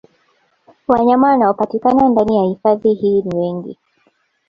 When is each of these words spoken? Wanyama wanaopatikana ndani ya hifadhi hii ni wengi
Wanyama 0.87 1.27
wanaopatikana 1.29 2.09
ndani 2.09 2.37
ya 2.37 2.43
hifadhi 2.43 2.93
hii 2.93 3.21
ni 3.21 3.35
wengi 3.35 3.77